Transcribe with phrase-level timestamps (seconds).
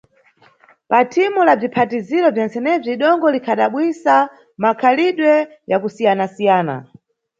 [0.89, 4.15] Pa thimu la bziphatiziro bzentsenebzi dongo likhadabwisa
[4.57, 5.33] mmakhalidwe
[5.71, 6.75] ya kusiyana-siyana.